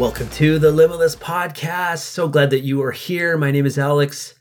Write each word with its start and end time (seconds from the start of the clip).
Welcome 0.00 0.30
to 0.30 0.58
the 0.58 0.72
Limitless 0.72 1.14
Podcast. 1.14 1.98
So 1.98 2.26
glad 2.26 2.48
that 2.48 2.62
you 2.62 2.82
are 2.82 2.90
here. 2.90 3.36
My 3.36 3.50
name 3.50 3.66
is 3.66 3.76
Alex. 3.76 4.34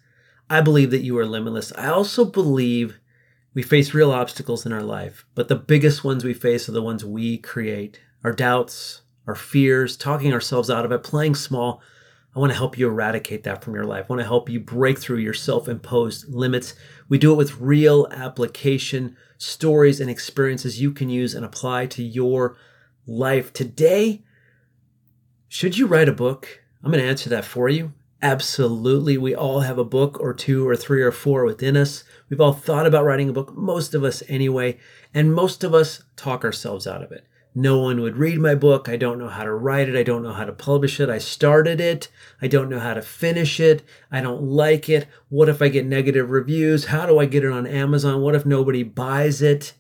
I 0.49 0.61
believe 0.61 0.89
that 0.91 1.01
you 1.03 1.17
are 1.17 1.25
limitless. 1.25 1.73
I 1.73 1.87
also 1.87 2.23
believe 2.23 2.97
we 3.53 3.61
face 3.61 3.93
real 3.93 4.09
obstacles 4.09 4.65
in 4.65 4.71
our 4.71 4.81
life, 4.81 5.25
but 5.35 5.49
the 5.49 5.57
biggest 5.57 6.01
ones 6.01 6.23
we 6.23 6.33
face 6.33 6.69
are 6.69 6.71
the 6.71 6.81
ones 6.81 7.03
we 7.03 7.39
create 7.39 7.99
our 8.23 8.31
doubts, 8.31 9.01
our 9.27 9.35
fears, 9.35 9.97
talking 9.97 10.31
ourselves 10.31 10.69
out 10.69 10.85
of 10.85 10.93
it, 10.93 11.03
playing 11.03 11.35
small. 11.35 11.81
I 12.33 12.39
want 12.39 12.53
to 12.53 12.57
help 12.57 12.77
you 12.77 12.87
eradicate 12.87 13.43
that 13.43 13.61
from 13.61 13.75
your 13.75 13.83
life. 13.83 14.05
I 14.05 14.13
want 14.13 14.21
to 14.21 14.27
help 14.27 14.49
you 14.49 14.61
break 14.61 14.97
through 14.97 15.17
your 15.17 15.33
self 15.33 15.67
imposed 15.67 16.33
limits. 16.33 16.73
We 17.09 17.17
do 17.17 17.33
it 17.33 17.37
with 17.37 17.59
real 17.59 18.07
application, 18.11 19.17
stories, 19.37 19.99
and 19.99 20.09
experiences 20.09 20.79
you 20.79 20.93
can 20.93 21.09
use 21.09 21.35
and 21.35 21.43
apply 21.43 21.87
to 21.87 22.01
your 22.01 22.55
life. 23.05 23.51
Today, 23.51 24.23
should 25.49 25.79
you 25.79 25.87
write 25.87 26.07
a 26.07 26.13
book? 26.13 26.61
I'm 26.83 26.91
going 26.91 27.03
to 27.03 27.09
answer 27.09 27.29
that 27.31 27.43
for 27.43 27.67
you. 27.67 27.91
Absolutely. 28.21 29.17
We 29.17 29.33
all 29.33 29.61
have 29.61 29.79
a 29.79 29.83
book 29.83 30.19
or 30.19 30.31
two 30.31 30.67
or 30.67 30.75
three 30.75 31.01
or 31.01 31.11
four 31.11 31.43
within 31.43 31.75
us. 31.75 32.03
We've 32.29 32.39
all 32.39 32.53
thought 32.53 32.85
about 32.85 33.03
writing 33.03 33.29
a 33.29 33.33
book, 33.33 33.55
most 33.55 33.95
of 33.95 34.03
us 34.03 34.21
anyway, 34.27 34.77
and 35.11 35.33
most 35.33 35.63
of 35.63 35.73
us 35.73 36.03
talk 36.15 36.43
ourselves 36.43 36.85
out 36.85 37.01
of 37.01 37.11
it. 37.11 37.25
No 37.55 37.79
one 37.79 37.99
would 38.01 38.17
read 38.17 38.37
my 38.37 38.53
book. 38.53 38.87
I 38.87 38.95
don't 38.95 39.17
know 39.17 39.27
how 39.27 39.43
to 39.43 39.51
write 39.51 39.89
it. 39.89 39.95
I 39.95 40.03
don't 40.03 40.21
know 40.21 40.33
how 40.33 40.45
to 40.45 40.53
publish 40.53 40.99
it. 40.99 41.09
I 41.09 41.17
started 41.17 41.81
it. 41.81 42.09
I 42.41 42.47
don't 42.47 42.69
know 42.69 42.79
how 42.79 42.93
to 42.93 43.01
finish 43.01 43.59
it. 43.59 43.81
I 44.11 44.21
don't 44.21 44.43
like 44.43 44.87
it. 44.87 45.07
What 45.29 45.49
if 45.49 45.63
I 45.63 45.69
get 45.69 45.87
negative 45.87 46.29
reviews? 46.29 46.85
How 46.85 47.07
do 47.07 47.17
I 47.17 47.25
get 47.25 47.43
it 47.43 47.51
on 47.51 47.65
Amazon? 47.65 48.21
What 48.21 48.35
if 48.35 48.45
nobody 48.45 48.83
buys 48.83 49.41
it? 49.41 49.73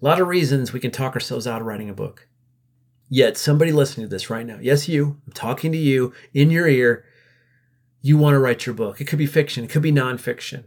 A 0.00 0.04
lot 0.04 0.20
of 0.20 0.28
reasons 0.28 0.72
we 0.72 0.78
can 0.78 0.92
talk 0.92 1.14
ourselves 1.14 1.46
out 1.46 1.60
of 1.60 1.66
writing 1.66 1.90
a 1.90 1.94
book. 1.94 2.28
Yet 3.08 3.36
somebody 3.36 3.70
listening 3.72 4.06
to 4.06 4.10
this 4.10 4.30
right 4.30 4.46
now, 4.46 4.58
yes, 4.60 4.88
you, 4.88 5.20
I'm 5.26 5.32
talking 5.32 5.70
to 5.72 5.78
you 5.78 6.12
in 6.34 6.50
your 6.50 6.66
ear, 6.66 7.04
you 8.00 8.18
want 8.18 8.34
to 8.34 8.38
write 8.38 8.66
your 8.66 8.74
book. 8.74 9.00
It 9.00 9.06
could 9.06 9.18
be 9.18 9.26
fiction, 9.26 9.64
it 9.64 9.70
could 9.70 9.82
be 9.82 9.92
nonfiction. 9.92 10.64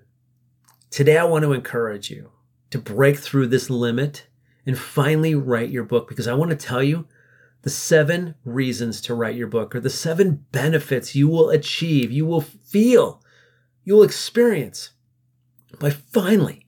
Today, 0.89 1.17
I 1.17 1.25
want 1.25 1.43
to 1.43 1.53
encourage 1.53 2.09
you 2.09 2.31
to 2.71 2.79
break 2.79 3.17
through 3.17 3.47
this 3.47 3.69
limit 3.69 4.27
and 4.65 4.77
finally 4.77 5.35
write 5.35 5.69
your 5.69 5.83
book 5.83 6.07
because 6.07 6.27
I 6.27 6.33
want 6.33 6.51
to 6.51 6.57
tell 6.57 6.81
you 6.81 7.07
the 7.61 7.69
seven 7.69 8.35
reasons 8.45 9.01
to 9.01 9.13
write 9.13 9.35
your 9.35 9.47
book 9.47 9.75
or 9.75 9.79
the 9.79 9.89
seven 9.89 10.45
benefits 10.51 11.15
you 11.15 11.27
will 11.27 11.49
achieve, 11.49 12.11
you 12.11 12.25
will 12.25 12.41
feel, 12.41 13.21
you 13.83 13.95
will 13.95 14.03
experience 14.03 14.91
by 15.79 15.89
finally 15.89 16.65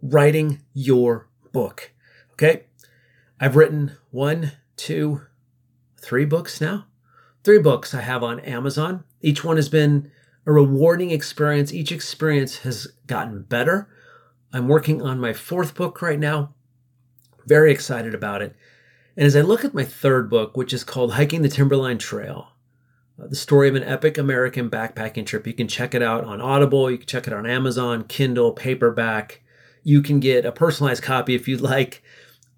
writing 0.00 0.62
your 0.72 1.28
book. 1.52 1.92
Okay? 2.32 2.64
I've 3.40 3.56
written 3.56 3.92
one, 4.10 4.52
two, 4.78 5.22
three 6.00 6.24
books 6.24 6.60
now. 6.60 6.86
Three 7.44 7.58
books 7.58 7.92
I 7.94 8.00
have 8.00 8.22
on 8.22 8.40
Amazon. 8.40 9.04
Each 9.20 9.44
one 9.44 9.56
has 9.56 9.68
been 9.68 10.10
a 10.46 10.52
rewarding 10.52 11.10
experience. 11.10 11.72
Each 11.72 11.92
experience 11.92 12.58
has 12.58 12.86
gotten 13.06 13.42
better. 13.42 13.88
I'm 14.52 14.68
working 14.68 15.02
on 15.02 15.20
my 15.20 15.34
fourth 15.34 15.74
book 15.74 16.00
right 16.00 16.18
now. 16.18 16.54
Very 17.46 17.70
excited 17.70 18.14
about 18.14 18.40
it. 18.42 18.56
And 19.16 19.26
as 19.26 19.36
I 19.36 19.40
look 19.40 19.64
at 19.64 19.74
my 19.74 19.84
third 19.84 20.30
book, 20.30 20.56
which 20.56 20.72
is 20.72 20.84
called 20.84 21.12
Hiking 21.14 21.42
the 21.42 21.48
Timberline 21.48 21.98
Trail, 21.98 22.52
uh, 23.20 23.26
the 23.26 23.36
story 23.36 23.68
of 23.68 23.74
an 23.74 23.82
epic 23.82 24.16
American 24.16 24.70
backpacking 24.70 25.26
trip, 25.26 25.46
you 25.46 25.52
can 25.52 25.68
check 25.68 25.94
it 25.94 26.02
out 26.02 26.24
on 26.24 26.40
Audible, 26.40 26.90
you 26.90 26.98
can 26.98 27.06
check 27.06 27.26
it 27.26 27.32
on 27.32 27.46
Amazon, 27.46 28.04
Kindle, 28.04 28.52
paperback. 28.52 29.42
You 29.82 30.02
can 30.02 30.20
get 30.20 30.46
a 30.46 30.52
personalized 30.52 31.02
copy 31.02 31.34
if 31.34 31.48
you'd 31.48 31.60
like. 31.60 32.02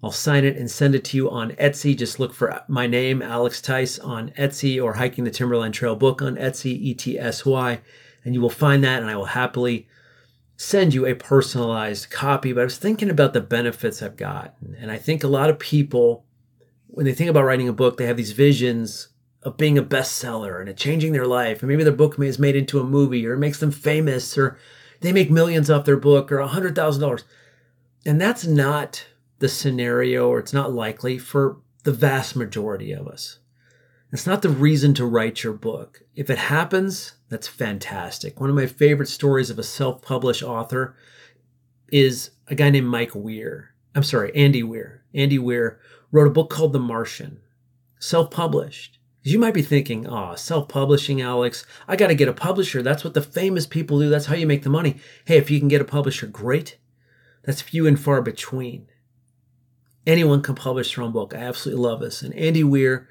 I'll 0.03 0.11
sign 0.11 0.45
it 0.45 0.57
and 0.57 0.69
send 0.69 0.95
it 0.95 1.03
to 1.05 1.17
you 1.17 1.29
on 1.29 1.51
Etsy. 1.51 1.95
Just 1.95 2.19
look 2.19 2.33
for 2.33 2.63
my 2.67 2.87
name, 2.87 3.21
Alex 3.21 3.61
Theis, 3.61 3.99
on 3.99 4.31
Etsy 4.31 4.83
or 4.83 4.93
Hiking 4.93 5.25
the 5.25 5.31
Timberline 5.31 5.71
Trail 5.71 5.95
book 5.95 6.21
on 6.21 6.37
Etsy, 6.37 6.71
E 6.71 6.93
T 6.95 7.19
S 7.19 7.45
Y, 7.45 7.79
and 8.25 8.33
you 8.33 8.41
will 8.41 8.49
find 8.49 8.83
that, 8.83 9.01
and 9.01 9.11
I 9.11 9.15
will 9.15 9.25
happily 9.25 9.87
send 10.57 10.93
you 10.93 11.05
a 11.05 11.13
personalized 11.13 12.09
copy. 12.09 12.51
But 12.51 12.61
I 12.61 12.63
was 12.63 12.77
thinking 12.77 13.11
about 13.11 13.33
the 13.33 13.41
benefits 13.41 14.01
I've 14.01 14.17
got, 14.17 14.55
and 14.79 14.91
I 14.91 14.97
think 14.97 15.23
a 15.23 15.27
lot 15.27 15.51
of 15.51 15.59
people, 15.59 16.25
when 16.87 17.05
they 17.05 17.13
think 17.13 17.29
about 17.29 17.43
writing 17.45 17.69
a 17.69 17.73
book, 17.73 17.97
they 17.97 18.07
have 18.07 18.17
these 18.17 18.31
visions 18.31 19.09
of 19.43 19.57
being 19.57 19.77
a 19.77 19.83
bestseller 19.83 20.61
and 20.61 20.77
changing 20.77 21.13
their 21.13 21.27
life, 21.27 21.61
and 21.61 21.69
maybe 21.69 21.83
their 21.83 21.93
book 21.93 22.19
is 22.19 22.39
made 22.39 22.55
into 22.55 22.79
a 22.79 22.83
movie, 22.83 23.25
or 23.25 23.33
it 23.33 23.39
makes 23.39 23.59
them 23.59 23.71
famous, 23.71 24.35
or 24.35 24.57
they 25.01 25.11
make 25.11 25.29
millions 25.29 25.69
off 25.69 25.85
their 25.85 25.97
book, 25.97 26.31
or 26.31 26.39
a 26.39 26.47
hundred 26.47 26.75
thousand 26.75 27.01
dollars, 27.01 27.23
and 28.03 28.19
that's 28.19 28.47
not 28.47 29.05
the 29.41 29.49
scenario, 29.49 30.29
or 30.29 30.39
it's 30.39 30.53
not 30.53 30.71
likely 30.71 31.17
for 31.17 31.57
the 31.83 31.91
vast 31.91 32.35
majority 32.35 32.91
of 32.91 33.07
us. 33.07 33.39
It's 34.13 34.27
not 34.27 34.43
the 34.43 34.49
reason 34.49 34.93
to 34.93 35.05
write 35.05 35.43
your 35.43 35.53
book. 35.53 36.03
If 36.15 36.29
it 36.29 36.37
happens, 36.37 37.13
that's 37.27 37.47
fantastic. 37.47 38.39
One 38.39 38.51
of 38.51 38.55
my 38.55 38.67
favorite 38.67 39.09
stories 39.09 39.49
of 39.49 39.57
a 39.57 39.63
self 39.63 40.01
published 40.03 40.43
author 40.43 40.95
is 41.91 42.31
a 42.47 42.55
guy 42.55 42.69
named 42.69 42.87
Mike 42.87 43.15
Weir. 43.15 43.73
I'm 43.95 44.03
sorry, 44.03 44.31
Andy 44.35 44.61
Weir. 44.61 45.03
Andy 45.13 45.39
Weir 45.39 45.79
wrote 46.11 46.27
a 46.27 46.31
book 46.31 46.51
called 46.51 46.73
The 46.73 46.79
Martian, 46.79 47.39
self 47.99 48.29
published. 48.29 48.99
You 49.23 49.39
might 49.39 49.53
be 49.55 49.63
thinking, 49.63 50.07
oh, 50.07 50.35
self 50.35 50.67
publishing, 50.67 51.19
Alex, 51.19 51.65
I 51.87 51.95
got 51.95 52.07
to 52.07 52.15
get 52.15 52.27
a 52.27 52.33
publisher. 52.33 52.83
That's 52.83 53.03
what 53.03 53.15
the 53.15 53.21
famous 53.21 53.65
people 53.65 53.99
do. 53.99 54.09
That's 54.09 54.27
how 54.27 54.35
you 54.35 54.45
make 54.45 54.61
the 54.61 54.69
money. 54.69 54.97
Hey, 55.25 55.37
if 55.37 55.49
you 55.49 55.57
can 55.57 55.67
get 55.67 55.81
a 55.81 55.85
publisher, 55.85 56.27
great. 56.27 56.77
That's 57.43 57.61
few 57.61 57.87
and 57.87 57.99
far 57.99 58.21
between 58.21 58.87
anyone 60.05 60.41
can 60.41 60.55
publish 60.55 60.95
their 60.95 61.03
own 61.03 61.11
book. 61.11 61.33
I 61.33 61.39
absolutely 61.39 61.83
love 61.83 61.99
this. 61.99 62.21
And 62.21 62.33
Andy 62.35 62.63
Weir 62.63 63.07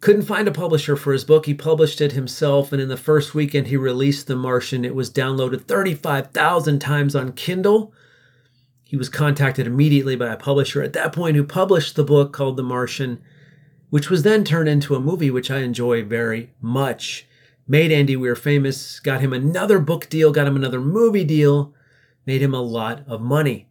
couldn't 0.00 0.22
find 0.22 0.48
a 0.48 0.52
publisher 0.52 0.96
for 0.96 1.12
his 1.12 1.24
book. 1.24 1.46
He 1.46 1.54
published 1.54 2.00
it 2.00 2.12
himself. 2.12 2.72
And 2.72 2.82
in 2.82 2.88
the 2.88 2.96
first 2.96 3.34
weekend 3.34 3.68
he 3.68 3.76
released 3.76 4.26
The 4.26 4.36
Martian, 4.36 4.84
it 4.84 4.94
was 4.94 5.10
downloaded 5.10 5.62
35,000 5.62 6.78
times 6.78 7.14
on 7.14 7.32
Kindle. 7.32 7.92
He 8.82 8.96
was 8.96 9.08
contacted 9.08 9.66
immediately 9.66 10.16
by 10.16 10.32
a 10.32 10.36
publisher 10.36 10.82
at 10.82 10.92
that 10.92 11.14
point 11.14 11.36
who 11.36 11.44
published 11.44 11.96
the 11.96 12.04
book 12.04 12.32
called 12.32 12.56
The 12.56 12.62
Martian, 12.62 13.22
which 13.90 14.10
was 14.10 14.22
then 14.22 14.44
turned 14.44 14.68
into 14.68 14.94
a 14.94 15.00
movie, 15.00 15.30
which 15.30 15.50
I 15.50 15.58
enjoy 15.58 16.04
very 16.04 16.50
much. 16.60 17.26
Made 17.66 17.92
Andy 17.92 18.16
Weir 18.16 18.34
famous, 18.34 19.00
got 19.00 19.20
him 19.20 19.32
another 19.32 19.78
book 19.78 20.08
deal, 20.10 20.32
got 20.32 20.46
him 20.46 20.56
another 20.56 20.80
movie 20.80 21.24
deal, 21.24 21.72
made 22.26 22.42
him 22.42 22.52
a 22.52 22.60
lot 22.60 23.02
of 23.06 23.20
money. 23.20 23.68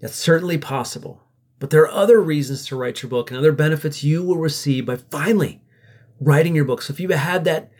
That's 0.00 0.14
certainly 0.14 0.58
possible. 0.58 1.25
But 1.58 1.70
there 1.70 1.82
are 1.82 1.90
other 1.90 2.20
reasons 2.20 2.66
to 2.66 2.76
write 2.76 3.02
your 3.02 3.10
book 3.10 3.30
and 3.30 3.38
other 3.38 3.52
benefits 3.52 4.04
you 4.04 4.22
will 4.22 4.36
receive 4.36 4.86
by 4.86 4.96
finally 4.96 5.62
writing 6.20 6.54
your 6.54 6.64
book. 6.64 6.82
So 6.82 6.92
if 6.92 7.00
you've 7.00 7.10
had 7.10 7.44
that 7.44 7.70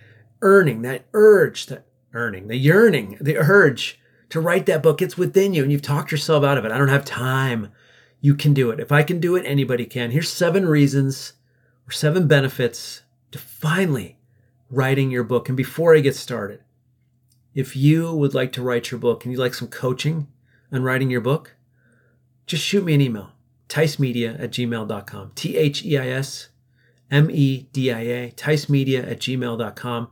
earning, 0.41 0.83
that 0.83 1.07
urge, 1.13 1.67
that 1.67 1.87
earning, 2.15 2.49
the 2.49 2.57
yearning, 2.57 3.19
the 3.21 3.37
urge 3.37 4.01
to 4.31 4.41
write 4.41 4.67
that 4.67 4.83
book, 4.83 5.03
it's 5.03 5.19
within 5.19 5.53
you 5.55 5.63
and 5.63 5.71
you've 5.71 5.83
talked 5.83 6.11
yourself 6.11 6.43
out 6.43 6.59
of 6.59 6.65
it. 6.65 6.73
I 6.73 6.79
don't 6.79 6.89
have 6.89 7.05
time. 7.05 7.71
You 8.21 8.35
can 8.35 8.55
do 8.55 8.71
it. 8.71 8.81
If 8.81 8.91
I 8.91 9.03
can 9.03 9.21
do 9.21 9.37
it, 9.37 9.45
anybody 9.45 9.85
can. 9.85 10.11
Here's 10.11 10.33
seven 10.33 10.67
reasons 10.67 11.35
or 11.87 11.93
seven 11.93 12.27
benefits 12.27 13.03
to 13.31 13.39
finally 13.39 14.19
writing 14.71 15.11
your 15.11 15.25
book. 15.25 15.49
And 15.49 15.57
before 15.57 15.95
I 15.95 16.01
get 16.01 16.17
started, 16.17 16.61
if 17.55 17.77
you 17.77 18.13
would 18.13 18.35
like 18.35 18.53
to 18.53 18.63
write 18.63 18.91
your 18.91 19.01
book 19.01 19.25
and 19.25 19.33
you'd 19.33 19.41
like 19.41 19.55
some 19.55 19.69
coaching 19.69 20.29
on 20.73 20.83
writing 20.83 21.11
your 21.11 21.21
book, 21.21 21.57
just 22.47 22.65
shoot 22.65 22.85
me 22.85 22.95
an 22.95 23.01
email 23.01 23.33
theismedia 23.69 24.41
at 24.43 24.51
gmail.com. 24.51 25.33
T 25.35 25.57
H 25.57 25.85
E 25.85 25.99
I 25.99 26.09
S 26.09 26.49
M 27.11 27.31
E 27.31 27.69
D 27.73 27.93
I 27.93 28.01
A, 28.01 28.31
theismedia 28.33 29.11
at 29.11 29.21
gmail.com. 29.21 30.09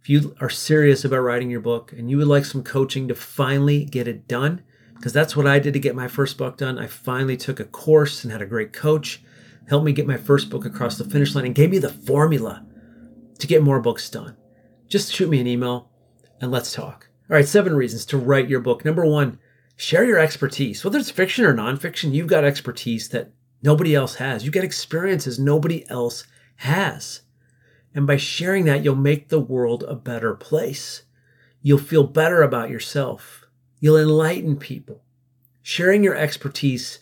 If 0.00 0.10
you 0.10 0.36
are 0.40 0.50
serious 0.50 1.04
about 1.04 1.18
writing 1.18 1.50
your 1.50 1.60
book 1.60 1.92
and 1.92 2.10
you 2.10 2.18
would 2.18 2.28
like 2.28 2.44
some 2.44 2.62
coaching 2.62 3.08
to 3.08 3.14
finally 3.14 3.84
get 3.84 4.06
it 4.06 4.28
done, 4.28 4.62
because 4.94 5.12
that's 5.12 5.36
what 5.36 5.46
I 5.46 5.58
did 5.58 5.74
to 5.74 5.80
get 5.80 5.96
my 5.96 6.08
first 6.08 6.38
book 6.38 6.56
done. 6.56 6.78
I 6.78 6.86
finally 6.86 7.36
took 7.36 7.58
a 7.58 7.64
course 7.64 8.22
and 8.22 8.32
had 8.32 8.42
a 8.42 8.46
great 8.46 8.72
coach 8.72 9.22
help 9.68 9.84
me 9.84 9.92
get 9.92 10.06
my 10.06 10.16
first 10.16 10.50
book 10.50 10.64
across 10.64 10.96
the 10.96 11.04
finish 11.04 11.34
line 11.34 11.44
and 11.44 11.54
gave 11.54 11.70
me 11.70 11.78
the 11.78 11.92
formula 11.92 12.64
to 13.38 13.46
get 13.46 13.62
more 13.62 13.80
books 13.80 14.08
done. 14.08 14.36
Just 14.88 15.12
shoot 15.12 15.28
me 15.28 15.40
an 15.40 15.46
email 15.46 15.90
and 16.40 16.50
let's 16.50 16.72
talk. 16.72 17.08
All 17.28 17.36
right, 17.36 17.46
seven 17.46 17.74
reasons 17.74 18.06
to 18.06 18.18
write 18.18 18.48
your 18.48 18.60
book. 18.60 18.84
Number 18.84 19.04
one, 19.04 19.38
share 19.76 20.04
your 20.04 20.18
expertise. 20.18 20.82
Whether 20.82 20.98
it's 20.98 21.10
fiction 21.10 21.44
or 21.44 21.54
nonfiction, 21.54 22.12
you've 22.12 22.26
got 22.26 22.44
expertise 22.44 23.10
that 23.10 23.32
nobody 23.62 23.94
else 23.94 24.16
has. 24.16 24.44
You 24.44 24.50
get 24.50 24.64
experiences 24.64 25.38
nobody 25.38 25.88
else 25.88 26.24
has. 26.56 27.22
And 27.94 28.06
by 28.06 28.16
sharing 28.16 28.64
that, 28.64 28.82
you'll 28.82 28.96
make 28.96 29.28
the 29.28 29.40
world 29.40 29.84
a 29.84 29.94
better 29.94 30.34
place. 30.34 31.02
You'll 31.62 31.78
feel 31.78 32.04
better 32.04 32.42
about 32.42 32.70
yourself. 32.70 33.46
You'll 33.80 33.98
enlighten 33.98 34.56
people. 34.56 35.02
Sharing 35.62 36.02
your 36.02 36.14
expertise 36.14 37.00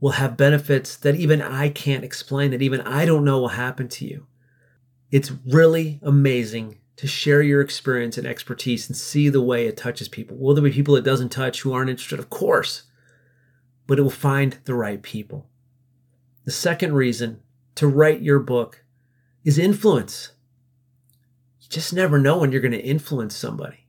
will 0.00 0.12
have 0.12 0.36
benefits 0.36 0.96
that 0.96 1.16
even 1.16 1.42
I 1.42 1.68
can't 1.68 2.04
explain, 2.04 2.52
that 2.52 2.62
even 2.62 2.80
I 2.82 3.04
don't 3.04 3.24
know 3.24 3.40
will 3.40 3.48
happen 3.48 3.88
to 3.88 4.06
you. 4.06 4.26
It's 5.10 5.32
really 5.46 5.98
amazing 6.02 6.78
to 6.98 7.06
share 7.06 7.40
your 7.42 7.60
experience 7.60 8.18
and 8.18 8.26
expertise 8.26 8.88
and 8.88 8.96
see 8.96 9.28
the 9.28 9.40
way 9.40 9.66
it 9.66 9.76
touches 9.76 10.08
people. 10.08 10.36
Will 10.36 10.54
there 10.54 10.64
be 10.64 10.72
people 10.72 10.96
it 10.96 11.04
doesn't 11.04 11.30
touch 11.30 11.62
who 11.62 11.72
aren't 11.72 11.90
interested? 11.90 12.18
Of 12.18 12.28
course. 12.28 12.82
But 13.86 14.00
it 14.00 14.02
will 14.02 14.10
find 14.10 14.58
the 14.64 14.74
right 14.74 15.00
people. 15.00 15.48
The 16.44 16.50
second 16.50 16.94
reason 16.94 17.40
to 17.76 17.86
write 17.86 18.20
your 18.20 18.40
book 18.40 18.84
is 19.44 19.58
influence. 19.58 20.32
You 21.60 21.68
just 21.68 21.92
never 21.92 22.18
know 22.18 22.38
when 22.38 22.50
you're 22.50 22.60
going 22.60 22.72
to 22.72 22.82
influence 22.82 23.36
somebody. 23.36 23.86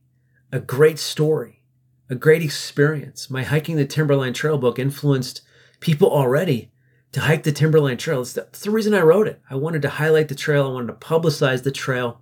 A 0.51 0.59
great 0.59 1.00
story, 1.00 1.63
a 2.12 2.15
great 2.15 2.44
experience. 2.44 3.27
My 3.27 3.41
Hiking 3.41 3.75
the 3.75 3.85
Timberline 3.85 4.33
Trail 4.33 4.59
book 4.59 4.77
influenced 4.77 5.41
people 5.79 6.12
already 6.12 6.71
to 7.12 7.21
hike 7.21 7.41
the 7.41 7.51
Timberline 7.51 7.97
Trail. 7.97 8.23
That's 8.23 8.59
the 8.59 8.69
reason 8.69 8.94
I 8.94 9.01
wrote 9.01 9.27
it. 9.27 9.41
I 9.50 9.55
wanted 9.55 9.81
to 9.81 9.89
highlight 9.89 10.27
the 10.27 10.35
trail, 10.35 10.67
I 10.67 10.73
wanted 10.73 11.00
to 11.00 11.07
publicize 11.07 11.63
the 11.63 11.71
trail. 11.71 12.21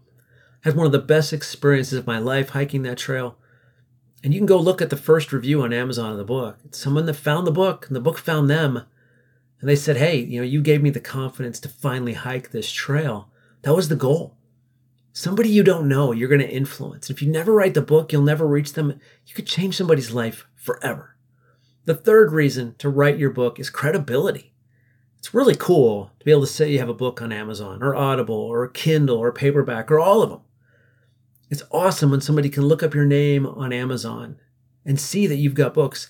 Had 0.61 0.75
one 0.75 0.85
of 0.85 0.91
the 0.91 0.99
best 0.99 1.33
experiences 1.33 1.97
of 1.97 2.07
my 2.07 2.19
life 2.19 2.49
hiking 2.49 2.81
that 2.83 2.97
trail. 2.97 3.37
And 4.23 4.33
you 4.33 4.39
can 4.39 4.47
go 4.47 4.59
look 4.59 4.81
at 4.81 4.89
the 4.89 4.97
first 4.97 5.31
review 5.31 5.61
on 5.61 5.71
Amazon 5.71 6.11
of 6.11 6.17
the 6.17 6.23
book. 6.23 6.57
It's 6.65 6.79
someone 6.79 7.05
that 7.05 7.13
found 7.13 7.45
the 7.45 7.51
book, 7.51 7.87
and 7.87 7.95
the 7.95 8.01
book 8.01 8.17
found 8.17 8.49
them. 8.49 8.83
And 9.59 9.69
they 9.69 9.75
said, 9.75 9.97
Hey, 9.97 10.17
you 10.17 10.39
know, 10.39 10.45
you 10.45 10.61
gave 10.61 10.81
me 10.81 10.89
the 10.89 10.99
confidence 10.99 11.59
to 11.61 11.69
finally 11.69 12.13
hike 12.13 12.51
this 12.51 12.71
trail. 12.71 13.29
That 13.61 13.75
was 13.75 13.89
the 13.89 13.95
goal. 13.95 14.37
Somebody 15.13 15.49
you 15.49 15.63
don't 15.63 15.87
know, 15.87 16.11
you're 16.11 16.29
going 16.29 16.41
to 16.41 16.49
influence. 16.49 17.09
If 17.09 17.21
you 17.21 17.31
never 17.31 17.51
write 17.51 17.73
the 17.73 17.81
book, 17.81 18.11
you'll 18.11 18.21
never 18.21 18.45
reach 18.45 18.73
them. 18.73 18.99
You 19.25 19.33
could 19.33 19.47
change 19.47 19.75
somebody's 19.75 20.11
life 20.11 20.45
forever. 20.55 21.15
The 21.85 21.95
third 21.95 22.31
reason 22.33 22.75
to 22.79 22.89
write 22.89 23.17
your 23.17 23.29
book 23.29 23.59
is 23.59 23.69
credibility. 23.69 24.53
It's 25.17 25.33
really 25.33 25.55
cool 25.55 26.11
to 26.19 26.25
be 26.25 26.31
able 26.31 26.41
to 26.41 26.47
say 26.47 26.71
you 26.71 26.79
have 26.79 26.89
a 26.89 26.93
book 26.93 27.21
on 27.21 27.31
Amazon 27.31 27.81
or 27.81 27.95
Audible 27.95 28.35
or 28.35 28.67
Kindle 28.67 29.17
or 29.17 29.31
paperback 29.31 29.89
or 29.89 29.99
all 29.99 30.21
of 30.21 30.29
them. 30.29 30.41
It's 31.49 31.63
awesome 31.71 32.11
when 32.11 32.21
somebody 32.21 32.49
can 32.49 32.65
look 32.65 32.83
up 32.83 32.93
your 32.93 33.05
name 33.05 33.45
on 33.45 33.71
Amazon 33.71 34.37
and 34.85 34.99
see 34.99 35.27
that 35.27 35.35
you've 35.35 35.53
got 35.53 35.73
books. 35.73 36.09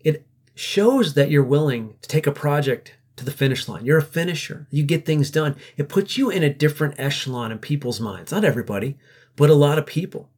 It 0.00 0.26
shows 0.54 1.14
that 1.14 1.30
you're 1.30 1.44
willing 1.44 1.94
to 2.02 2.08
take 2.08 2.26
a 2.26 2.32
project 2.32 2.94
to 3.16 3.24
the 3.24 3.30
finish 3.30 3.68
line. 3.68 3.84
You're 3.84 3.98
a 3.98 4.02
finisher. 4.02 4.66
You 4.70 4.84
get 4.84 5.04
things 5.04 5.30
done. 5.30 5.56
It 5.76 5.88
puts 5.88 6.16
you 6.16 6.30
in 6.30 6.42
a 6.42 6.52
different 6.52 6.98
echelon 6.98 7.52
in 7.52 7.58
people's 7.58 8.00
minds. 8.00 8.32
Not 8.32 8.44
everybody, 8.44 8.96
but 9.36 9.50
a 9.50 9.54
lot 9.54 9.78
of 9.78 9.86
people. 9.86 10.30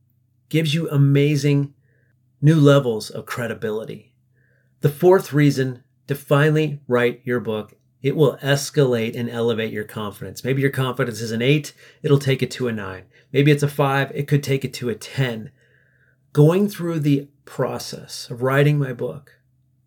Gives 0.48 0.74
you 0.74 0.90
amazing 0.90 1.74
new 2.42 2.56
levels 2.56 3.10
of 3.10 3.26
credibility. 3.26 4.14
The 4.80 4.88
fourth 4.88 5.32
reason 5.32 5.82
to 6.08 6.14
finally 6.14 6.80
write 6.88 7.20
your 7.24 7.40
book 7.40 7.76
it 8.02 8.16
will 8.16 8.38
escalate 8.38 9.16
and 9.16 9.28
elevate 9.28 9.72
your 9.72 9.84
confidence. 9.84 10.42
Maybe 10.42 10.62
your 10.62 10.70
confidence 10.70 11.20
is 11.20 11.32
an 11.32 11.42
eight, 11.42 11.72
it'll 12.02 12.18
take 12.18 12.42
it 12.42 12.50
to 12.52 12.68
a 12.68 12.72
nine. 12.72 13.04
Maybe 13.32 13.50
it's 13.50 13.62
a 13.62 13.68
five, 13.68 14.10
it 14.14 14.26
could 14.26 14.42
take 14.42 14.64
it 14.64 14.74
to 14.74 14.88
a 14.88 14.94
10. 14.94 15.50
Going 16.32 16.68
through 16.68 17.00
the 17.00 17.28
process 17.44 18.28
of 18.30 18.42
writing 18.42 18.78
my 18.78 18.92
book, 18.92 19.38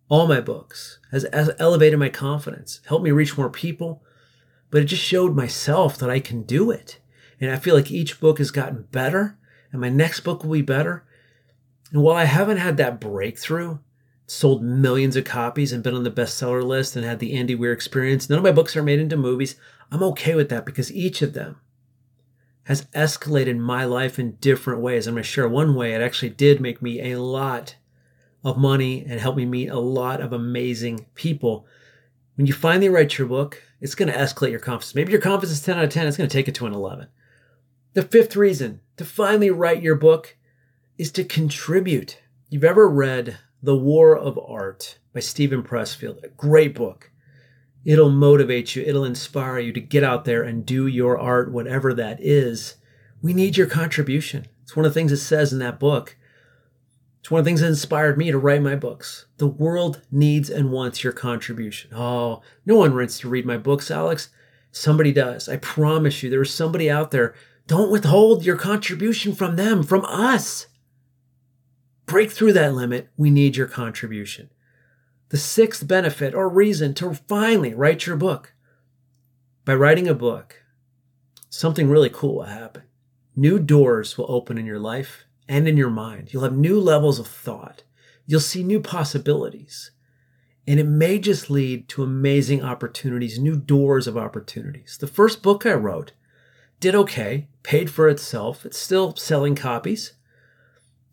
all 0.08 0.26
my 0.26 0.40
books, 0.40 0.98
has 1.10 1.26
elevated 1.58 1.98
my 1.98 2.08
confidence, 2.08 2.80
helped 2.86 3.04
me 3.04 3.10
reach 3.10 3.36
more 3.36 3.50
people, 3.50 4.02
but 4.70 4.82
it 4.82 4.86
just 4.86 5.02
showed 5.02 5.34
myself 5.34 5.96
that 5.98 6.10
I 6.10 6.20
can 6.20 6.42
do 6.42 6.70
it. 6.70 6.98
And 7.40 7.50
I 7.50 7.56
feel 7.56 7.74
like 7.74 7.90
each 7.90 8.20
book 8.20 8.38
has 8.38 8.50
gotten 8.50 8.88
better, 8.92 9.38
and 9.72 9.80
my 9.80 9.88
next 9.88 10.20
book 10.20 10.44
will 10.44 10.52
be 10.52 10.62
better. 10.62 11.04
And 11.92 12.02
while 12.02 12.16
I 12.16 12.24
haven't 12.24 12.58
had 12.58 12.76
that 12.76 13.00
breakthrough, 13.00 13.78
sold 14.26 14.62
millions 14.62 15.16
of 15.16 15.24
copies 15.24 15.72
and 15.72 15.82
been 15.82 15.94
on 15.94 16.04
the 16.04 16.10
bestseller 16.10 16.64
list 16.64 16.96
and 16.96 17.04
had 17.04 17.18
the 17.18 17.34
Andy 17.34 17.54
Weir 17.54 17.72
experience. 17.72 18.28
None 18.28 18.38
of 18.38 18.44
my 18.44 18.52
books 18.52 18.76
are 18.76 18.82
made 18.82 18.98
into 18.98 19.16
movies. 19.16 19.56
I'm 19.90 20.02
okay 20.02 20.34
with 20.34 20.48
that 20.48 20.64
because 20.64 20.92
each 20.92 21.22
of 21.22 21.34
them 21.34 21.60
has 22.64 22.86
escalated 22.86 23.58
my 23.58 23.84
life 23.84 24.18
in 24.18 24.36
different 24.36 24.80
ways. 24.80 25.06
I'm 25.06 25.14
going 25.14 25.22
to 25.22 25.28
share 25.28 25.48
one 25.48 25.74
way 25.74 25.92
it 25.92 26.00
actually 26.00 26.30
did 26.30 26.60
make 26.60 26.80
me 26.80 27.12
a 27.12 27.20
lot 27.20 27.76
of 28.42 28.56
money 28.56 29.04
and 29.06 29.20
help 29.20 29.36
me 29.36 29.44
meet 29.44 29.68
a 29.68 29.78
lot 29.78 30.20
of 30.20 30.32
amazing 30.32 31.06
people. 31.14 31.66
When 32.36 32.46
you 32.46 32.52
finally 32.52 32.88
write 32.88 33.18
your 33.18 33.28
book, 33.28 33.62
it's 33.80 33.94
going 33.94 34.10
to 34.10 34.18
escalate 34.18 34.50
your 34.50 34.60
confidence. 34.60 34.94
Maybe 34.94 35.12
your 35.12 35.20
confidence 35.20 35.52
is 35.52 35.62
10 35.62 35.78
out 35.78 35.84
of 35.84 35.90
10, 35.90 36.06
it's 36.06 36.16
going 36.16 36.28
to 36.28 36.34
take 36.34 36.48
it 36.48 36.54
to 36.56 36.66
an 36.66 36.72
11. 36.72 37.08
The 37.92 38.02
fifth 38.02 38.34
reason 38.34 38.80
to 38.96 39.04
finally 39.04 39.50
write 39.50 39.82
your 39.82 39.94
book 39.94 40.36
is 40.96 41.12
to 41.12 41.24
contribute. 41.24 42.20
You've 42.48 42.64
ever 42.64 42.88
read 42.88 43.38
the 43.64 43.74
War 43.74 44.14
of 44.14 44.38
Art 44.38 44.98
by 45.14 45.20
Steven 45.20 45.62
Pressfield. 45.62 46.22
A 46.22 46.28
great 46.28 46.74
book. 46.74 47.10
It'll 47.82 48.10
motivate 48.10 48.76
you, 48.76 48.82
it'll 48.82 49.06
inspire 49.06 49.58
you 49.58 49.72
to 49.72 49.80
get 49.80 50.04
out 50.04 50.26
there 50.26 50.42
and 50.42 50.66
do 50.66 50.86
your 50.86 51.18
art, 51.18 51.50
whatever 51.50 51.94
that 51.94 52.18
is. 52.20 52.76
We 53.22 53.32
need 53.32 53.56
your 53.56 53.66
contribution. 53.66 54.48
It's 54.62 54.76
one 54.76 54.84
of 54.84 54.92
the 54.92 55.00
things 55.00 55.12
it 55.12 55.16
says 55.16 55.50
in 55.50 55.60
that 55.60 55.80
book. 55.80 56.18
It's 57.20 57.30
one 57.30 57.38
of 57.38 57.46
the 57.46 57.48
things 57.48 57.62
that 57.62 57.68
inspired 57.68 58.18
me 58.18 58.30
to 58.30 58.36
write 58.36 58.60
my 58.60 58.76
books. 58.76 59.24
The 59.38 59.46
world 59.46 60.02
needs 60.12 60.50
and 60.50 60.70
wants 60.70 61.02
your 61.02 61.14
contribution. 61.14 61.90
Oh, 61.94 62.42
no 62.66 62.76
one 62.76 62.94
wants 62.94 63.18
to 63.20 63.30
read 63.30 63.46
my 63.46 63.56
books, 63.56 63.90
Alex. 63.90 64.28
Somebody 64.72 65.10
does. 65.10 65.48
I 65.48 65.56
promise 65.56 66.22
you, 66.22 66.28
there 66.28 66.42
is 66.42 66.52
somebody 66.52 66.90
out 66.90 67.12
there. 67.12 67.34
Don't 67.66 67.90
withhold 67.90 68.44
your 68.44 68.56
contribution 68.56 69.34
from 69.34 69.56
them, 69.56 69.82
from 69.82 70.04
us 70.04 70.66
break 72.06 72.30
through 72.30 72.52
that 72.54 72.74
limit, 72.74 73.08
we 73.16 73.30
need 73.30 73.56
your 73.56 73.66
contribution. 73.66 74.50
The 75.30 75.36
sixth 75.38 75.86
benefit 75.86 76.34
or 76.34 76.48
reason 76.48 76.94
to 76.94 77.14
finally 77.14 77.74
write 77.74 78.06
your 78.06 78.16
book. 78.16 78.54
By 79.64 79.74
writing 79.74 80.08
a 80.08 80.14
book, 80.14 80.62
something 81.48 81.88
really 81.88 82.10
cool 82.10 82.36
will 82.36 82.42
happen. 82.44 82.82
New 83.36 83.58
doors 83.58 84.16
will 84.16 84.26
open 84.28 84.58
in 84.58 84.66
your 84.66 84.78
life 84.78 85.24
and 85.48 85.66
in 85.66 85.76
your 85.76 85.90
mind. 85.90 86.32
You'll 86.32 86.42
have 86.44 86.56
new 86.56 86.78
levels 86.80 87.18
of 87.18 87.26
thought. 87.26 87.82
You'll 88.26 88.40
see 88.40 88.62
new 88.62 88.80
possibilities. 88.80 89.90
And 90.66 90.80
it 90.80 90.86
may 90.86 91.18
just 91.18 91.50
lead 91.50 91.88
to 91.90 92.02
amazing 92.02 92.62
opportunities, 92.62 93.38
new 93.38 93.56
doors 93.56 94.06
of 94.06 94.16
opportunities. 94.16 94.96
The 94.98 95.06
first 95.06 95.42
book 95.42 95.66
I 95.66 95.74
wrote 95.74 96.12
did 96.80 96.94
okay, 96.94 97.48
paid 97.62 97.90
for 97.90 98.08
itself. 98.08 98.64
It's 98.64 98.78
still 98.78 99.14
selling 99.16 99.54
copies. 99.54 100.13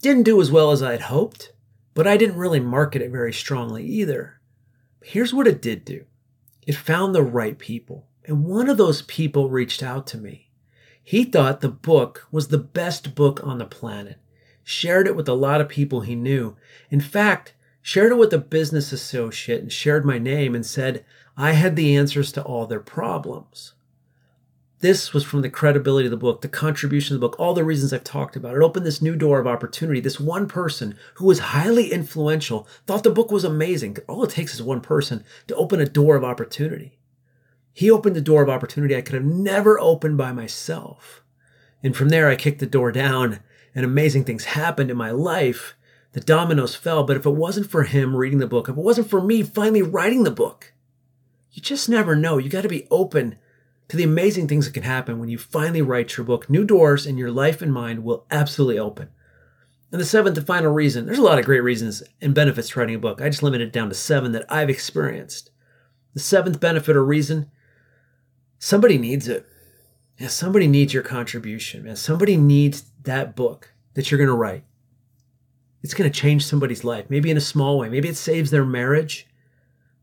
Didn't 0.02 0.24
do 0.24 0.42
as 0.42 0.52
well 0.52 0.72
as 0.72 0.82
I 0.82 0.94
had 0.94 1.02
hoped, 1.02 1.54
but 1.94 2.08
I 2.08 2.18
didn't 2.18 2.38
really 2.38 2.60
market 2.60 3.04
it 3.04 3.12
very 3.12 3.32
strongly 3.32 3.86
either. 3.86 4.40
Here's 5.04 5.34
what 5.34 5.48
it 5.48 5.62
did 5.62 5.86
do 5.86 6.06
it 6.66 6.76
found 6.76 7.14
the 7.14 7.24
right 7.24 7.58
people, 7.58 8.08
and 8.26 8.46
one 8.46 8.68
of 8.68 8.78
those 8.78 9.04
people 9.04 9.50
reached 9.50 9.84
out 9.84 10.08
to 10.08 10.18
me. 10.18 10.50
He 11.04 11.24
thought 11.24 11.62
the 11.62 11.70
book 11.70 12.28
was 12.32 12.48
the 12.48 12.58
best 12.58 13.14
book 13.14 13.42
on 13.44 13.60
the 13.60 13.66
planet, 13.66 14.18
shared 14.64 15.08
it 15.08 15.16
with 15.16 15.28
a 15.28 15.34
lot 15.34 15.62
of 15.62 15.70
people 15.70 16.02
he 16.02 16.16
knew. 16.16 16.56
In 16.90 17.02
fact, 17.02 17.54
shared 17.82 18.12
it 18.12 18.18
with 18.18 18.34
a 18.34 18.40
business 18.40 18.92
associate 18.92 19.62
and 19.62 19.72
shared 19.72 20.06
my 20.06 20.18
name 20.18 20.56
and 20.56 20.66
said 20.66 21.06
I 21.38 21.52
had 21.54 21.76
the 21.76 21.96
answers 21.96 22.32
to 22.34 22.44
all 22.44 22.66
their 22.66 22.80
problems. 22.80 23.74
This 24.82 25.14
was 25.14 25.24
from 25.24 25.42
the 25.42 25.50
credibility 25.50 26.08
of 26.08 26.12
the 26.12 26.18
book, 26.18 26.42
the 26.42 26.48
contribution 26.48 27.16
of 27.16 27.22
the 27.22 27.28
book, 27.28 27.40
all 27.40 27.54
the 27.54 27.64
reasons 27.64 27.94
I've 27.94 28.04
talked 28.04 28.36
about. 28.36 28.56
It 28.56 28.64
opened 28.64 28.84
this 28.84 29.02
new 29.02 29.16
door 29.16 29.40
of 29.40 29.46
opportunity. 29.46 30.00
This 30.00 30.20
one 30.20 30.48
person 30.48 30.98
who 31.16 31.28
was 31.28 31.38
highly 31.38 31.92
influential 31.92 32.68
thought 32.88 33.04
the 33.04 33.12
book 33.12 33.32
was 33.32 33.44
amazing. 33.44 33.98
All 34.08 34.24
it 34.24 34.32
takes 34.32 34.56
is 34.56 34.64
one 34.64 34.82
person 34.82 35.24
to 35.48 35.56
open 35.56 35.80
a 35.80 35.86
door 35.86 36.16
of 36.16 36.24
opportunity. 36.24 36.98
He 37.74 37.92
opened 37.92 38.16
the 38.16 38.22
door 38.22 38.42
of 38.42 38.50
opportunity 38.50 38.96
I 38.96 39.02
could 39.02 39.14
have 39.14 39.24
never 39.24 39.80
opened 39.80 40.18
by 40.18 40.32
myself. 40.32 41.24
And 41.84 41.96
from 41.96 42.10
there, 42.10 42.28
I 42.28 42.36
kicked 42.36 42.60
the 42.60 42.66
door 42.66 42.92
down, 42.92 43.40
and 43.76 43.86
amazing 43.86 44.24
things 44.24 44.46
happened 44.46 44.90
in 44.90 44.98
my 44.98 45.12
life. 45.12 45.76
The 46.14 46.22
dominoes 46.22 46.76
fell, 46.76 47.04
but 47.04 47.18
if 47.18 47.26
it 47.28 47.32
wasn't 47.32 47.70
for 47.70 47.84
him 47.84 48.16
reading 48.16 48.40
the 48.40 48.48
book, 48.48 48.68
if 48.68 48.76
it 48.76 48.82
wasn't 48.82 49.12
for 49.12 49.22
me 49.22 49.44
finally 49.44 49.84
writing 49.84 50.24
the 50.24 50.32
book, 50.32 50.74
you 51.52 51.62
just 51.62 51.88
never 51.88 52.16
know. 52.16 52.40
You 52.40 52.50
got 52.50 52.64
to 52.64 52.68
be 52.68 52.88
open 52.90 53.38
to 53.92 53.98
the 53.98 54.04
amazing 54.04 54.48
things 54.48 54.66
that 54.66 54.74
can 54.74 54.84
happen 54.84 55.20
when 55.20 55.28
you 55.28 55.38
finally 55.38 55.82
write 55.82 56.16
your 56.16 56.26
book. 56.26 56.50
New 56.50 56.64
doors 56.64 57.06
in 57.06 57.18
your 57.18 57.30
life 57.30 57.62
and 57.62 57.74
mind 57.74 58.06
will 58.06 58.26
absolutely 58.32 58.80
open. 58.80 59.10
And 59.92 60.00
the 60.00 60.06
seventh 60.06 60.38
and 60.38 60.48
final 60.48 60.72
reason 60.72 61.06
there's 61.06 61.18
a 61.18 61.22
lot 61.22 61.38
of 61.38 61.44
great 61.44 61.60
reasons 61.60 62.02
and 62.22 62.34
benefits 62.34 62.70
to 62.70 62.80
writing 62.80 62.96
a 62.96 63.00
book. 63.00 63.20
I 63.20 63.28
just 63.28 63.44
limited 63.44 63.68
it 63.68 63.74
down 63.74 63.90
to 63.90 63.94
seven 63.94 64.32
that 64.32 64.46
I've 64.48 64.70
experienced. 64.70 65.52
The 66.14 66.22
seventh 66.22 66.62
benefit 66.62 66.96
or 66.96 67.04
reason 67.04 67.52
somebody 68.60 68.98
needs 68.98 69.28
it. 69.28 69.46
Yeah, 70.18 70.30
somebody 70.30 70.68
needs 70.68 70.94
your 70.94 71.04
contribution, 71.04 71.84
man. 71.84 71.98
Somebody 71.98 72.38
needs 72.38 72.86
that 73.04 73.36
book 73.36 73.74
that 73.96 74.10
you're 74.10 74.18
going 74.20 74.30
to 74.30 74.34
write. 74.34 74.64
It's 75.84 75.94
going 75.94 76.10
to 76.10 76.18
change 76.18 76.46
somebody's 76.46 76.86
life, 76.86 77.08
maybe 77.10 77.30
in 77.30 77.36
a 77.36 77.42
small 77.42 77.78
way. 77.78 77.90
Maybe 77.90 78.08
it 78.08 78.16
saves 78.16 78.52
their 78.52 78.64
marriage. 78.64 79.28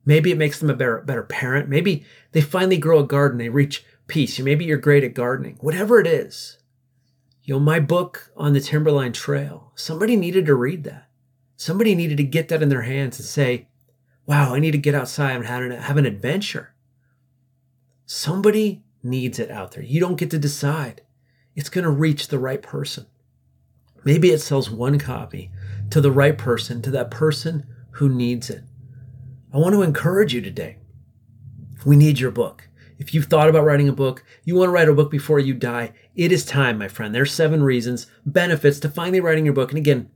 Maybe 0.09 0.31
it 0.31 0.39
makes 0.39 0.59
them 0.59 0.71
a 0.71 0.75
better, 0.75 1.03
better 1.03 1.23
parent. 1.23 1.69
Maybe 1.69 2.03
they 2.33 2.41
finally 2.41 2.79
grow 2.79 3.01
a 3.01 3.07
garden, 3.07 3.37
they 3.37 3.51
reach 3.51 3.85
peace. 4.07 4.39
Maybe 4.39 4.65
you're 4.65 4.79
great 4.79 5.05
at 5.05 5.13
gardening. 5.13 5.59
Whatever 5.61 6.01
it 6.01 6.07
is, 6.07 6.57
you 7.43 7.53
know, 7.53 7.61
my 7.61 7.79
book 7.79 8.31
on 8.35 8.55
the 8.55 8.61
Timberline 8.61 9.13
Trail, 9.13 9.71
somebody 9.75 10.17
needed 10.17 10.47
to 10.47 10.55
read 10.55 10.85
that. 10.85 11.11
Somebody 11.57 11.95
needed 11.95 12.17
to 12.17 12.23
get 12.23 12.49
that 12.49 12.63
in 12.63 12.71
their 12.71 12.83
hands 12.83 13.19
and 13.19 13.29
say, 13.29 13.69
wow, 14.25 14.55
I 14.55 14.61
need 14.61 14.71
to 14.71 14.79
get 14.79 14.95
outside 14.95 15.33
and 15.33 15.45
have 15.45 15.63
an, 15.63 15.73
have 15.73 15.99
an 15.99 16.07
adventure. 16.07 16.73
Somebody 18.07 18.85
needs 19.03 19.39
it 19.39 19.51
out 19.51 19.73
there. 19.73 19.83
You 19.83 20.01
don't 20.01 20.17
get 20.17 20.31
to 20.31 20.39
decide. 20.39 21.03
It's 21.55 21.69
going 21.69 21.85
to 21.85 21.91
reach 21.91 22.29
the 22.29 22.39
right 22.39 22.63
person. 22.63 23.05
Maybe 24.05 24.31
it 24.31 24.39
sells 24.39 24.71
one 24.71 24.99
copy 24.99 25.51
to 25.91 26.01
the 26.01 26.11
right 26.11 26.39
person, 26.39 26.81
to 26.81 26.91
that 26.93 27.11
person 27.11 27.67
who 27.91 28.09
needs 28.09 28.49
it. 28.49 28.63
I 29.53 29.57
want 29.57 29.75
to 29.75 29.83
encourage 29.83 30.35
you 30.35 30.43
today. 30.43 30.77
We 31.87 31.97
need 31.97 32.19
your 32.19 32.31
book. 32.31 32.69
If 32.99 33.15
you've 33.15 33.27
thought 33.27 33.49
about 33.49 33.65
writing 33.65 33.89
a 33.89 33.93
book, 33.93 34.25
you 34.45 34.57
want 34.57 34.69
to 34.69 34.73
write 34.73 34.89
a 34.89 34.93
book 34.93 35.11
before 35.11 35.39
you 35.39 35.55
die, 35.55 35.93
it 36.15 36.33
is 36.33 36.45
time, 36.45 36.79
my 36.79 36.89
friend. 36.89 37.15
There's 37.15 37.33
seven 37.33 37.63
reasons, 37.63 38.09
benefits 38.27 38.81
to 38.81 38.89
finally 38.89 39.21
writing 39.21 39.45
your 39.45 39.55
book. 39.55 39.71
And 39.71 39.79
again, 39.79 40.11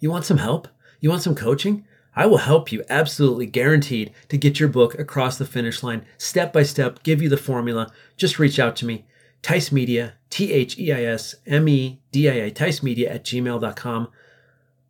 you 0.00 0.10
want 0.10 0.24
some 0.24 0.38
help? 0.38 0.66
You 1.00 1.10
want 1.10 1.22
some 1.22 1.34
coaching? 1.34 1.84
I 2.16 2.26
will 2.26 2.38
help 2.38 2.72
you, 2.72 2.82
absolutely 2.90 3.46
guaranteed, 3.46 4.12
to 4.30 4.36
get 4.38 4.58
your 4.58 4.68
book 4.68 4.98
across 4.98 5.38
the 5.38 5.44
finish 5.44 5.82
line, 5.82 6.04
step 6.18 6.52
by 6.52 6.64
step, 6.64 7.02
give 7.02 7.22
you 7.22 7.28
the 7.28 7.36
formula. 7.36 7.92
Just 8.16 8.38
reach 8.38 8.58
out 8.58 8.74
to 8.76 8.86
me. 8.86 9.04
Theis 9.42 9.70
Media, 9.70 10.14
T 10.28 10.52
H 10.52 10.78
E 10.78 10.92
I 10.92 11.04
S 11.04 11.36
M 11.46 11.68
E 11.68 12.00
D 12.10 12.28
I 12.28 12.34
A, 12.34 12.50
Theis 12.50 12.82
Media 12.82 13.12
at 13.12 13.24
gmail.com. 13.24 14.08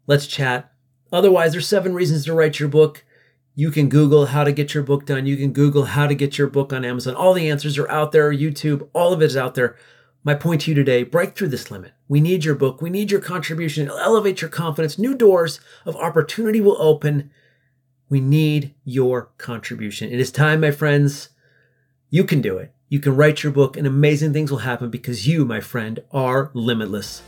Let's 0.07 0.27
chat. 0.27 0.73
Otherwise, 1.13 1.53
there's 1.53 1.69
seven 1.69 1.93
reasons 1.93 2.25
to 2.25 2.35
write 2.35 2.59
your 2.59 2.69
book. 2.69 3.05
You 3.55 3.71
can 3.71 3.89
Google 3.89 4.27
how 4.27 4.45
to 4.45 4.53
get 4.53 4.75
your 4.75 4.83
book 4.83 5.07
done. 5.07 5.27
You 5.27 5.37
can 5.37 5.53
Google 5.53 5.85
how 5.85 6.07
to 6.07 6.15
get 6.15 6.39
your 6.39 6.47
book 6.47 6.73
on 6.73 6.85
Amazon. 6.85 7.15
All 7.15 7.35
the 7.35 7.51
answers 7.51 7.79
are 7.79 7.91
out 7.91 8.13
there, 8.13 8.33
YouTube, 8.33 8.89
all 8.93 9.13
of 9.13 9.21
it 9.23 9.27
is 9.27 9.37
out 9.37 9.55
there. 9.55 9.77
My 10.23 10.35
point 10.35 10.63
to 10.63 10.71
you 10.71 10.75
today 10.75 11.03
break 11.03 11.35
through 11.35 11.49
this 11.49 11.71
limit. 11.71 11.93
We 12.09 12.21
need 12.21 12.45
your 12.45 12.55
book. 12.55 12.81
We 12.81 12.91
need 12.91 13.11
your 13.11 13.21
contribution. 13.21 13.87
It'll 13.87 13.99
elevate 13.99 14.41
your 14.41 14.51
confidence. 14.51 14.99
New 14.99 15.15
doors 15.15 15.61
of 15.85 15.97
opportunity 15.97 16.61
will 16.61 16.81
open. 16.81 17.31
We 18.09 18.21
need 18.21 18.75
your 18.85 19.31
contribution. 19.39 20.11
It 20.11 20.21
is 20.21 20.31
time, 20.31 20.61
my 20.61 20.71
friends. 20.71 21.31
You 22.11 22.25
can 22.25 22.41
do 22.41 22.59
it. 22.59 22.75
You 22.89 22.99
can 22.99 23.15
write 23.15 23.45
your 23.45 23.53
book, 23.53 23.77
and 23.77 23.87
amazing 23.87 24.33
things 24.33 24.51
will 24.51 24.59
happen 24.59 24.91
because 24.91 25.29
you, 25.29 25.45
my 25.45 25.61
friend, 25.61 26.01
are 26.11 26.51
limitless. 26.55 27.23